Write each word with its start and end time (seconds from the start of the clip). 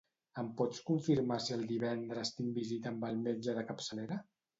Em 0.41 0.47
pots 0.59 0.79
confirmar 0.85 1.35
si 1.47 1.53
el 1.55 1.65
divendres 1.71 2.31
tinc 2.37 2.55
visita 2.61 2.91
amb 2.93 3.05
el 3.11 3.21
metge 3.27 3.55
de 3.59 3.65
capçalera? 3.69 4.19